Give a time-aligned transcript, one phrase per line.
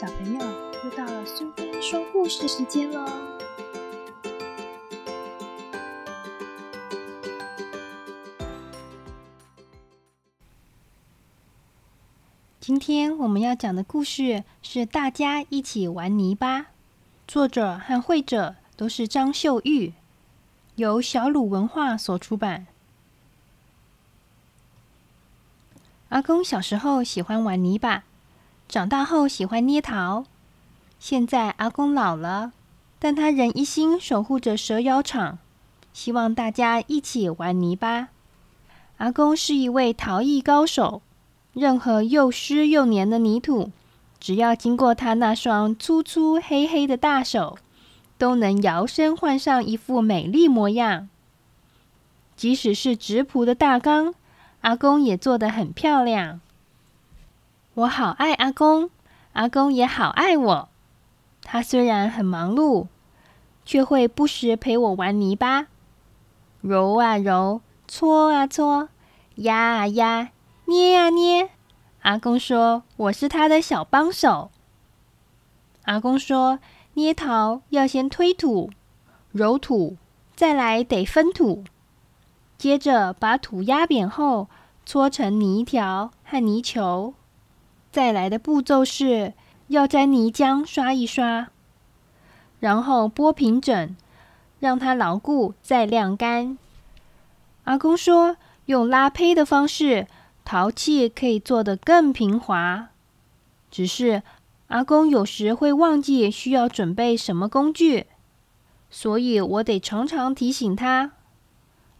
[0.00, 0.40] 小朋友，
[0.84, 3.04] 又到了苏菲说故事时间喽！
[12.60, 16.60] 今天我们要讲的故事是《大家一起玩泥巴》，
[17.26, 19.94] 作者和绘者都是张秀玉，
[20.76, 22.68] 由小鲁文化所出版。
[26.10, 28.04] 阿公小时候喜欢玩泥巴，
[28.68, 30.24] 长大后喜欢捏陶。
[30.98, 32.52] 现在阿公老了，
[32.98, 35.38] 但他仍一心守护着蛇窑厂，
[35.92, 38.08] 希望大家一起玩泥巴。
[38.98, 41.00] 阿公是一位陶艺高手。
[41.54, 43.72] 任何又湿又黏的泥土，
[44.20, 47.58] 只要经过他那双粗粗黑黑的大手，
[48.16, 51.08] 都能摇身换上一副美丽模样。
[52.36, 54.14] 即使是直朴的大缸，
[54.60, 56.40] 阿公也做得很漂亮。
[57.78, 58.90] 我好爱阿公，
[59.34, 60.68] 阿公也好爱我。
[61.42, 62.88] 他虽然很忙碌，
[63.64, 65.68] 却会不时陪我玩泥巴，
[66.60, 68.88] 揉啊揉，搓啊搓，
[69.36, 70.30] 压啊压。
[70.64, 71.50] 捏啊捏，
[72.02, 74.50] 阿公说我是他的小帮手。
[75.84, 76.58] 阿公说
[76.94, 78.72] 捏陶要先推土、
[79.30, 79.96] 揉土，
[80.34, 81.62] 再来得分土，
[82.56, 84.48] 接着把土压扁后
[84.84, 87.14] 搓成泥条和泥球。
[87.90, 89.34] 再来的步骤是
[89.68, 91.48] 要沾泥浆刷一刷，
[92.60, 93.96] 然后拨平整，
[94.60, 96.58] 让它牢固，再晾干。
[97.64, 98.36] 阿公说
[98.66, 100.06] 用拉胚的方式。
[100.50, 102.88] 陶器可以做得更平滑，
[103.70, 104.22] 只是
[104.68, 108.06] 阿公有时会忘记需要准备什么工具，
[108.88, 111.12] 所以我得常常提醒他。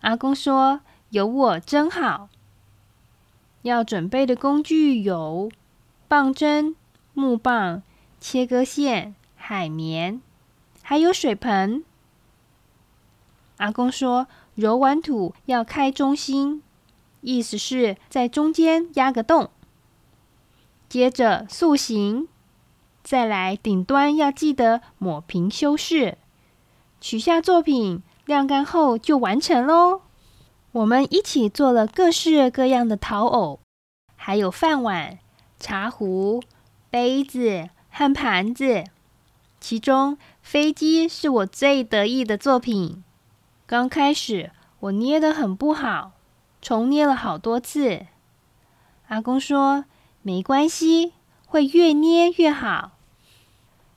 [0.00, 0.80] 阿公说
[1.12, 2.30] ：“有我真好。”
[3.60, 5.50] 要准备的工具有
[6.08, 6.74] 棒针、
[7.12, 7.82] 木棒、
[8.18, 10.22] 切割线、海绵，
[10.82, 11.84] 还有水盆。
[13.58, 14.26] 阿公说
[14.56, 16.62] ：“揉完土要开中心。”
[17.20, 19.50] 意思是在中间压个洞，
[20.88, 22.28] 接着塑形，
[23.02, 26.16] 再来顶端要记得抹平修饰，
[27.00, 30.02] 取下作品晾干后就完成喽。
[30.70, 33.58] 我们一起做了各式各样的陶偶，
[34.14, 35.18] 还有饭碗、
[35.58, 36.42] 茶壶、
[36.90, 38.84] 杯子和盘子。
[39.60, 43.02] 其中飞机是我最得意的作品。
[43.66, 46.12] 刚开始我捏得很不好。
[46.60, 48.06] 重捏了好多次，
[49.06, 49.84] 阿公说
[50.22, 51.12] 没关系，
[51.46, 52.92] 会越捏越好。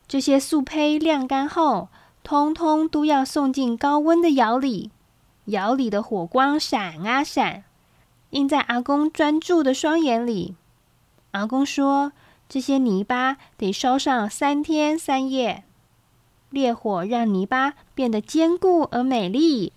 [0.07, 1.89] 这些素胚晾干后，
[2.21, 4.91] 通通都要送进高温的窑里，
[5.45, 7.63] 窑里的火光闪啊闪，
[8.29, 10.55] 映在阿公专注的双眼里。
[11.31, 12.11] 阿公说，
[12.47, 15.63] 这些泥巴得烧上三天三夜，
[16.49, 19.73] 烈火让泥巴变得坚固而美丽。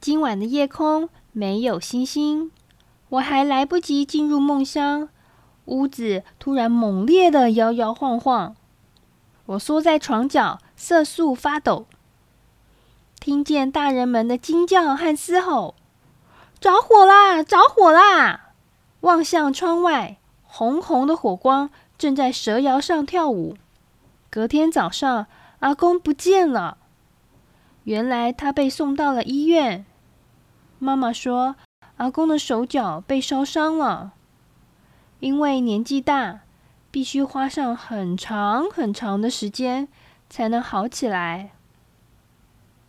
[0.00, 1.08] 今晚的夜空。
[1.36, 2.52] 没有星星，
[3.08, 5.08] 我还来不及进入梦乡，
[5.64, 8.54] 屋子突然猛烈的摇摇晃晃，
[9.46, 11.86] 我缩在床角，瑟瑟发抖，
[13.18, 15.74] 听见大人们的惊叫和嘶吼
[16.60, 17.42] ：“着火啦！
[17.42, 18.43] 着火啦！”
[19.04, 23.54] 望向窗外，红红的火光正在蛇窑上跳舞。
[24.30, 25.26] 隔天早上，
[25.58, 26.78] 阿公不见了，
[27.82, 29.84] 原来他被送到了医院。
[30.78, 31.56] 妈妈说
[31.98, 34.12] ：“阿公的手脚被烧伤了，
[35.20, 36.40] 因为年纪大，
[36.90, 39.86] 必须花上很长很长的时间
[40.30, 41.50] 才能好起来。”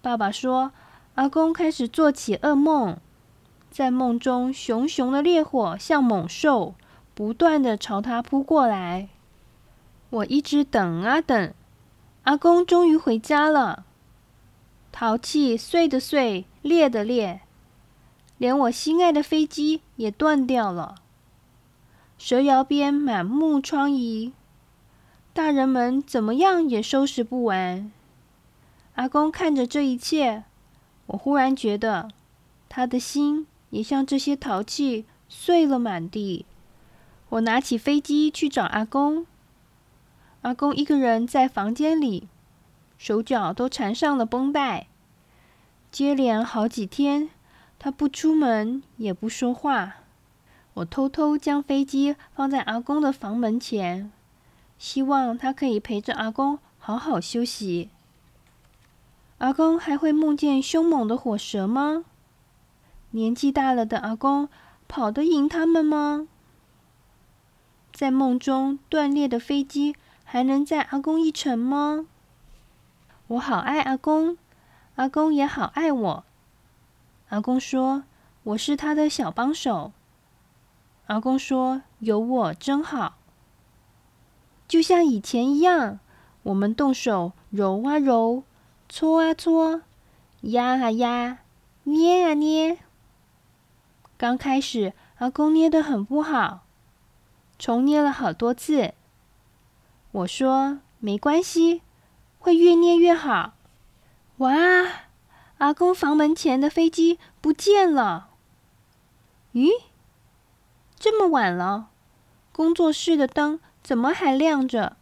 [0.02, 0.72] 爸爸说
[1.16, 2.98] ：“阿公开始做起噩梦，
[3.76, 6.76] 在梦中，熊熊的烈火像猛兽，
[7.14, 9.10] 不断的朝他扑过来。
[10.12, 11.54] 我一直等啊等，
[12.24, 13.86] 阿公终于回家了。
[14.94, 17.42] 淘气碎的碎，裂的裂。”
[18.40, 20.96] 连我心爱的飞机也断掉了，
[22.18, 24.32] 蛇窑边满目疮痍，
[25.34, 27.92] 大人们怎么样也收拾不完。
[28.94, 30.46] 阿公看着这一切，
[31.08, 32.08] 我忽然觉得
[32.70, 33.46] 他的心
[33.76, 36.46] 也像这些陶器碎了满地。
[37.28, 39.26] 我拿起飞机去找阿公，
[40.44, 42.30] 阿公一个人在房间里，
[42.98, 44.88] 手脚都缠上了绷带，
[45.92, 47.30] 接连好几天。
[47.78, 49.96] 他不出门，也不说话。
[50.76, 54.10] 我偷偷将飞机放在阿公的房门前，
[54.80, 57.90] 希望他可以陪着阿公好好休息。
[59.40, 62.06] 阿公还会梦见凶猛的火蛇吗？
[63.16, 64.50] 年纪大了的阿公
[64.90, 66.28] 跑得赢他们吗？
[67.94, 69.96] 在梦中断裂的飞机
[70.26, 72.08] 还能载阿公一程吗？
[73.28, 74.38] 我好爱阿公，
[74.96, 76.26] 阿公也好爱我。
[77.30, 78.04] 阿公说
[78.44, 79.94] 我是他的小帮手。
[81.08, 83.16] 阿公说有我真好，
[84.68, 86.00] 就像以前一样，
[86.44, 88.44] 我们动手揉啊揉，
[88.90, 89.84] 搓啊搓，
[90.42, 91.38] 压啊压，
[91.84, 92.80] 捏啊捏。
[94.18, 96.66] 刚开始阿公捏的很不好，
[97.58, 98.94] 重捏了好多次。
[100.12, 101.82] 我说没关系。
[102.38, 103.56] 会越捏越好。
[104.38, 104.54] 哇！
[105.58, 108.30] 阿公房门前的飞机不见了。
[109.54, 109.72] 咦？
[111.00, 111.90] 这么晚了，
[112.52, 114.96] 工作室的灯怎么还亮着？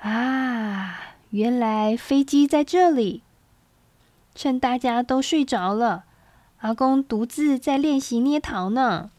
[0.00, 1.16] 啊！
[1.30, 3.24] 原来飞机在这里。
[4.36, 6.04] 趁大家都睡着了，
[6.60, 9.10] 阿公独自在练习捏陶呢。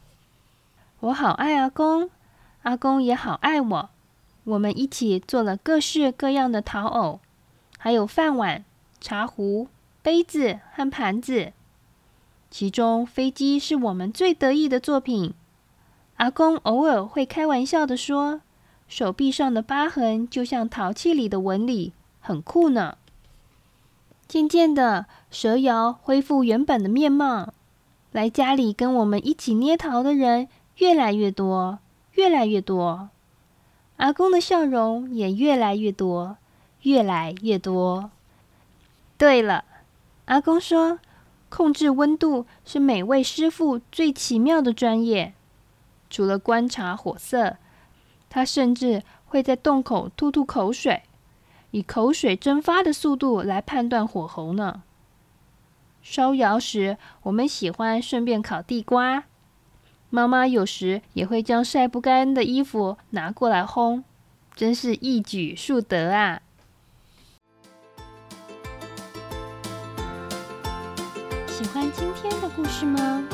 [1.00, 2.10] 我好爱阿公，
[2.62, 3.90] 阿公也好爱我。
[4.44, 7.20] 我们一起做了各式各样的陶偶，
[7.78, 8.64] 还有饭碗、
[9.00, 9.68] 茶壶、
[10.02, 11.52] 杯子和盘子。
[12.50, 15.34] 其中飞机是我们最得意的作品。
[16.16, 18.40] 阿公偶尔会开玩笑的说
[18.88, 22.96] ：“手臂上的疤痕就像陶器里的纹理，很酷呢。”
[24.26, 25.06] 渐渐的，
[25.38, 27.52] 蛇窑恢复原本的面貌，
[28.10, 30.48] 来家里跟我们一起捏陶的人
[30.78, 31.78] 越来越多，
[32.12, 33.10] 越来越多。
[33.98, 36.38] 阿公的笑容也越来越多，
[36.84, 38.10] 越来越多。
[39.18, 39.66] 对了，
[40.24, 41.00] 阿公说，
[41.50, 45.34] 控制温度是每位师傅最奇妙的专业。
[46.08, 47.58] 除了观察火色，
[48.30, 51.02] 他甚至会在洞口吐吐口水，
[51.72, 54.80] 以口水蒸发的速度来判断火候呢。
[56.08, 59.24] 烧窑时，我们喜欢顺便烤地瓜。
[60.08, 64.04] 妈妈有时也会将晒不干的衣服拿过来烘，
[64.54, 66.42] 真是一举数得啊！
[71.48, 73.24] 喜欢今天的故事吗？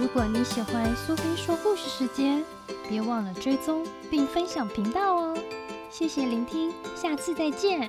[0.00, 2.42] 如果你喜欢苏菲说故事时间，
[2.88, 5.38] 别忘了追踪并分享频道哦！
[5.92, 7.88] 谢谢聆听，下次再见。